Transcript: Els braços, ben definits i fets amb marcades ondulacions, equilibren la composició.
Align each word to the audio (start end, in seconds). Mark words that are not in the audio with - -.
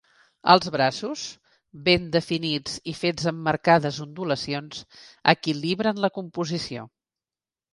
Els 0.51 0.69
braços, 0.75 1.25
ben 1.89 2.07
definits 2.15 2.79
i 2.93 2.95
fets 3.01 3.29
amb 3.33 3.43
marcades 3.49 4.01
ondulacions, 4.07 4.83
equilibren 5.37 6.03
la 6.07 6.13
composició. 6.17 6.89